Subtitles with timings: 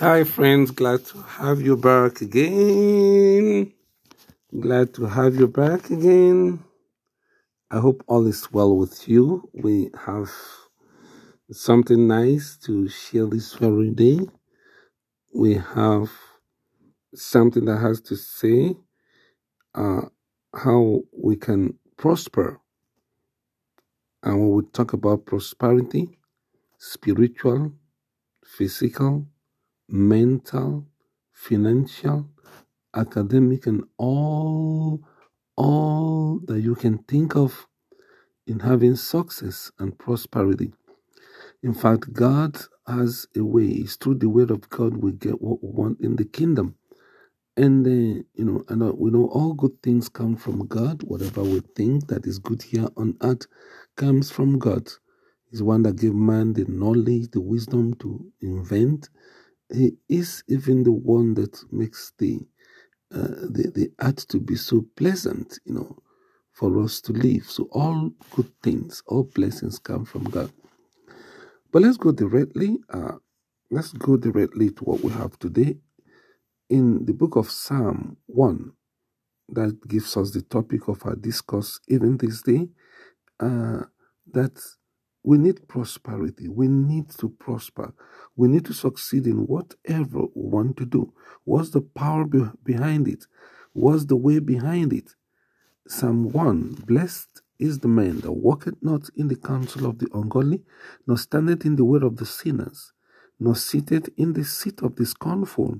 [0.00, 0.72] Hi, friends.
[0.72, 3.72] Glad to have you back again.
[4.58, 6.64] Glad to have you back again.
[7.70, 9.48] I hope all is well with you.
[9.52, 10.32] We have
[11.52, 14.18] something nice to share this very day.
[15.32, 16.10] We have
[17.14, 18.74] something that has to say
[19.76, 20.06] uh,
[20.56, 22.60] how we can prosper.
[24.24, 26.18] And when we talk about prosperity,
[26.78, 27.74] spiritual,
[28.44, 29.28] physical,
[29.88, 30.86] mental,
[31.32, 32.28] financial,
[32.94, 35.02] academic, and all
[35.56, 37.66] all that you can think of
[38.46, 40.72] in having success and prosperity.
[41.62, 42.58] In fact, God
[42.88, 43.66] has a way.
[43.66, 46.76] It's through the word of God we get what we want in the kingdom.
[47.56, 51.02] And uh, you know, and uh, we know all good things come from God.
[51.04, 53.46] Whatever we think that is good here on earth
[53.96, 54.88] comes from God.
[55.50, 59.10] He's one that gave man the knowledge, the wisdom to invent.
[59.74, 62.40] He is even the one that makes the
[63.14, 65.98] uh, the, the earth to be so pleasant, you know,
[66.52, 67.44] for us to live.
[67.50, 70.52] So all good things, all blessings come from God.
[71.72, 72.78] But let's go directly.
[72.90, 73.16] Uh,
[73.70, 75.76] let's go directly to what we have today
[76.70, 78.72] in the book of Psalm one.
[79.50, 82.68] That gives us the topic of our discourse even this day.
[83.40, 83.82] Uh,
[84.32, 84.60] that
[85.24, 86.48] we need prosperity.
[86.48, 87.94] We need to prosper.
[88.36, 91.14] We need to succeed in whatever we want to do.
[91.44, 93.26] What's the power be- behind it?
[93.74, 95.10] What's the way behind it?
[95.88, 100.62] Psalm 1 Blessed is the man that walketh not in the counsel of the ungodly,
[101.06, 102.92] nor standeth in the way of the sinners,
[103.40, 105.78] nor sitteth in the seat of the scornful.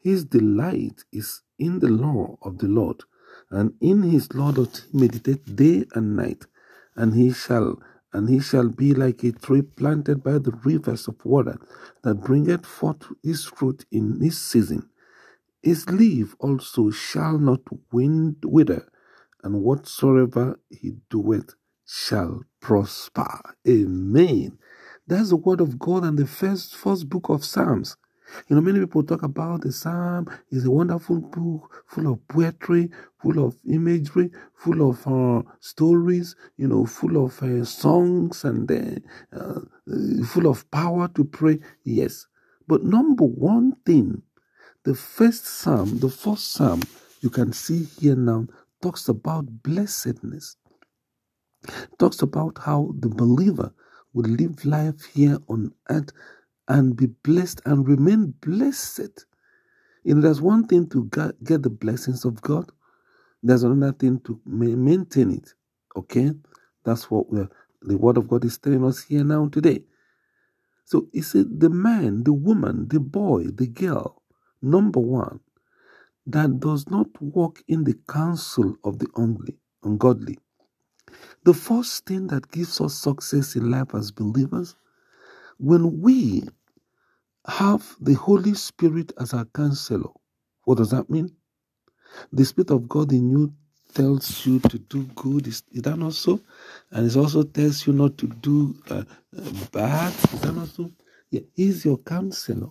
[0.00, 3.04] His delight is in the law of the Lord,
[3.50, 6.46] and in his law doth he meditate day and night.
[6.96, 7.80] And he shall
[8.12, 11.58] and he shall be like a tree planted by the rivers of water,
[12.02, 14.88] that bringeth forth his fruit in his season.
[15.62, 17.60] His leaf also shall not
[17.92, 18.88] wind wither,
[19.42, 21.54] and whatsoever he doeth
[21.86, 23.40] shall prosper.
[23.68, 24.58] Amen.
[25.06, 27.96] That's the word of God and the first first book of Psalms.
[28.48, 32.90] You know, many people talk about the Psalm It's a wonderful book full of poetry,
[33.22, 39.36] full of imagery, full of uh, stories, you know, full of uh, songs and uh,
[39.38, 39.60] uh,
[40.26, 41.60] full of power to pray.
[41.84, 42.26] Yes.
[42.68, 44.22] But number one thing
[44.84, 46.82] the first psalm, the first psalm
[47.20, 48.46] you can see here now,
[48.82, 50.56] talks about blessedness,
[51.98, 53.72] talks about how the believer
[54.14, 56.10] will live life here on earth
[56.68, 59.26] and be blessed and remain blessed.
[60.04, 61.08] You know, there's one thing to
[61.44, 62.70] get the blessings of God,
[63.42, 65.54] there's another thing to maintain it.
[65.96, 66.32] Okay?
[66.84, 67.48] That's what we're,
[67.82, 69.82] the Word of God is telling us here now today.
[70.84, 74.22] So he said, the man, the woman, the boy, the girl,
[74.60, 75.40] number one,
[76.26, 79.08] that does not walk in the counsel of the
[79.82, 80.38] ungodly.
[81.44, 84.76] The first thing that gives us success in life as believers,
[85.58, 86.44] when we
[87.46, 90.10] have the Holy Spirit as our counselor,
[90.64, 91.30] what does that mean?
[92.32, 93.54] The Spirit of God in you
[93.94, 95.48] tells you to do good.
[95.48, 96.40] Is, is that not so?
[96.92, 99.04] And it also tells you not to do uh,
[99.36, 100.12] uh, bad.
[100.32, 100.92] Is that not so?
[101.30, 102.70] Yeah, He's your counselor.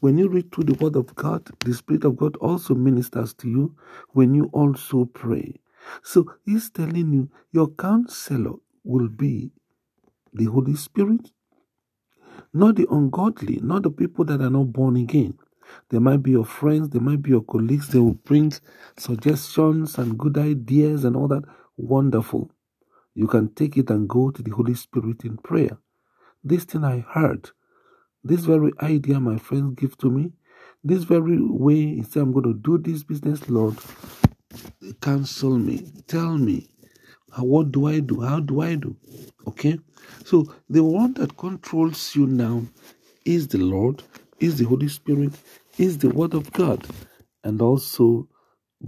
[0.00, 3.48] When you read through the Word of God, the Spirit of God also ministers to
[3.48, 3.76] you
[4.10, 5.60] when you also pray.
[6.02, 8.54] So He's telling you your counselor
[8.84, 9.52] will be
[10.32, 11.30] the Holy Spirit,
[12.52, 15.38] not the ungodly, not the people that are not born again.
[15.90, 18.52] They might be your friends, they might be your colleagues, they will bring
[18.98, 21.44] suggestions and good ideas and all that.
[21.76, 22.50] Wonderful.
[23.14, 25.78] You can take it and go to the Holy Spirit in prayer.
[26.44, 27.50] This thing I heard
[28.24, 30.32] this very idea my friends give to me,
[30.84, 33.76] this very way said, I'm going to do this business, Lord,
[35.00, 36.68] counsel me, tell me,
[37.38, 38.20] what do I do?
[38.20, 38.96] How do I do?
[39.46, 39.78] Okay?
[40.24, 42.62] So the one that controls you now
[43.24, 44.02] is the Lord,
[44.40, 45.32] is the Holy Spirit,
[45.78, 46.86] is the Word of God,
[47.44, 48.28] and also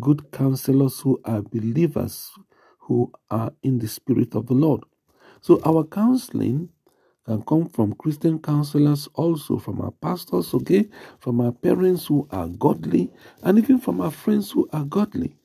[0.00, 2.31] good counselors who are believers
[2.79, 4.83] who are in the Spirit of the Lord.
[5.41, 6.69] So our counseling
[7.27, 10.89] can come from Christian counselors, also from our pastors, okay,
[11.21, 13.11] from our parents who are godly,
[13.43, 15.37] and even from our friends who are godly.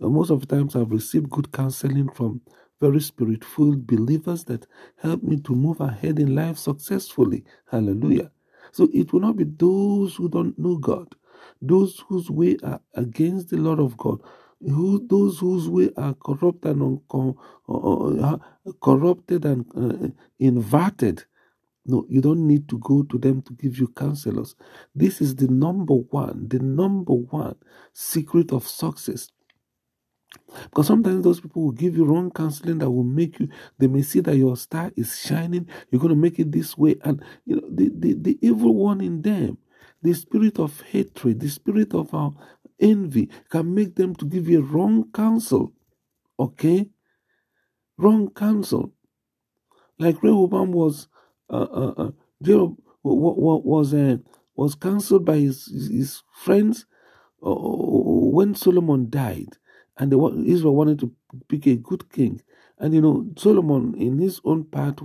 [0.00, 2.42] Most of the times, I've received good counseling from
[2.80, 4.66] very spirit-filled believers that
[4.98, 7.44] help me to move ahead in life successfully.
[7.70, 8.30] Hallelujah.
[8.72, 11.14] So it will not be those who don't know God,
[11.62, 14.20] those whose way are against the Lord of God,
[14.60, 17.30] who those whose way are corrupt and uh,
[17.70, 18.38] uh,
[18.82, 20.08] corrupted and uh,
[20.40, 21.24] inverted
[21.86, 24.56] No, you don't need to go to them to give you counselors.
[24.94, 27.56] This is the number one, the number one
[27.92, 29.30] secret of success.
[30.76, 34.02] Because sometimes those people will give you wrong counseling that will make you, they may
[34.02, 36.96] see that your star is shining, you're going to make it this way.
[37.02, 39.56] And, you know, the, the, the evil one in them,
[40.02, 42.34] the spirit of hatred, the spirit of our
[42.78, 45.72] envy can make them to give you wrong counsel.
[46.38, 46.90] Okay?
[47.96, 48.92] Wrong counsel.
[49.98, 51.08] Like Rehoboam was,
[51.48, 52.10] uh, uh, uh,
[53.02, 54.18] was, uh,
[54.54, 56.84] was counseled by his, his friends
[57.42, 59.56] uh, when Solomon died
[59.98, 61.12] and the, Israel wanted to
[61.48, 62.40] pick a good king.
[62.78, 65.00] And you know, Solomon, in his own part,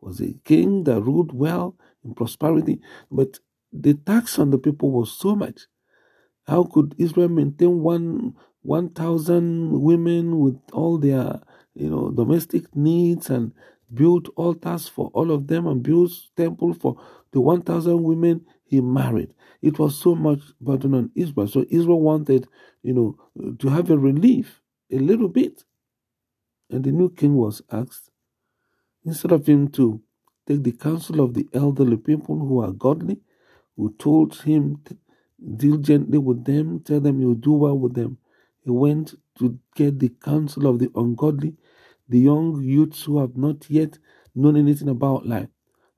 [0.00, 2.80] was a king that ruled well in prosperity,
[3.10, 3.38] but
[3.72, 5.66] the tax on the people was so much.
[6.46, 11.40] How could Israel maintain one one thousand women with all their
[11.74, 13.52] you know domestic needs and
[13.92, 16.96] build altars for all of them and build temple for
[17.32, 19.34] the one thousand women he married?
[19.62, 21.48] It was so much burden on Israel.
[21.48, 22.48] So Israel wanted,
[22.82, 25.64] you know, to have a relief a little bit.
[26.70, 28.10] And the new king was asked,
[29.04, 30.00] instead of him to
[30.46, 33.18] take the counsel of the elderly people who are godly,
[33.76, 34.96] who told him to
[35.56, 38.18] deal gently with them, tell them you'll do well with them.
[38.64, 41.54] He went to get the counsel of the ungodly,
[42.08, 43.98] the young youths who have not yet
[44.34, 45.48] known anything about life.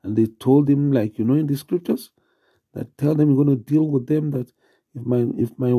[0.04, 2.10] And they told him, like you know in the scriptures,
[2.74, 4.52] that tell them you're going to deal with them that
[4.94, 5.70] if my if my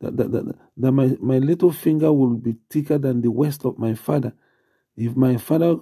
[0.00, 3.78] that, that, that, that my, my little finger will be thicker than the waist of
[3.78, 4.34] my father.
[4.96, 5.76] If my father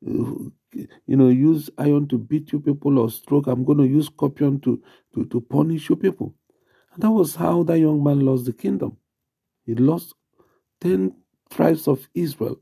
[0.00, 4.60] you know use iron to beat you people or stroke i'm going to use scorpion
[4.60, 4.82] to,
[5.14, 6.34] to to punish you people.
[6.94, 8.96] And that was how that young man lost the kingdom.
[9.66, 10.14] He lost
[10.80, 11.14] 10
[11.50, 12.60] tribes of israel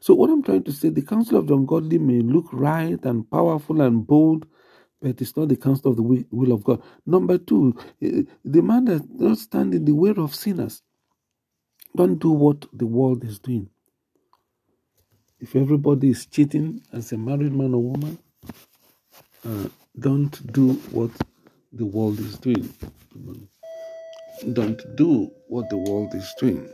[0.00, 3.30] so what i'm trying to say the counsel of the ungodly may look right and
[3.30, 4.46] powerful and bold
[5.02, 6.82] but it's not the counsel of the will of God.
[7.06, 10.82] Number two, eh, the man that does not stand in the way of sinners.
[11.96, 13.68] Don't do what the world is doing.
[15.40, 18.18] If everybody is cheating as a married man or woman,
[19.46, 21.10] uh, don't do what
[21.72, 22.72] the world is doing.
[24.52, 26.68] Don't do what the world is doing.